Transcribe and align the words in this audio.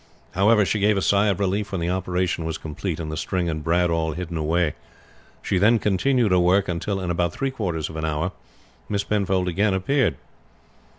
However 0.31 0.65
she 0.65 0.79
gave 0.79 0.97
a 0.97 1.01
sigh 1.03 1.27
of 1.27 1.39
relief 1.39 1.71
when 1.71 1.79
the 1.79 1.91
operation 1.91 2.43
was 2.43 2.57
complete, 2.57 2.99
and 2.99 3.11
the 3.11 3.15
string 3.15 3.47
and 3.47 3.63
brad 3.63 3.91
awl 3.91 4.13
hidden 4.13 4.35
away. 4.35 4.73
She 5.43 5.59
then 5.59 5.77
continued 5.77 6.31
her 6.31 6.39
work 6.39 6.67
until 6.67 6.99
in 6.99 7.11
about 7.11 7.33
three 7.33 7.51
quarters 7.51 7.87
of 7.87 7.97
an 7.97 8.05
hour 8.05 8.31
Miss 8.89 9.03
Penfold 9.03 9.47
again 9.47 9.75
appeared. 9.75 10.15